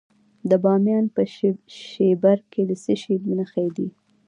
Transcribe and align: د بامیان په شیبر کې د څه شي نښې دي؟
د 0.49 0.51
بامیان 0.63 1.05
په 1.15 1.21
شیبر 1.91 2.37
کې 2.51 2.61
د 2.69 2.71
څه 2.83 2.93
شي 3.01 3.15
نښې 3.37 3.67
دي؟ 3.75 3.87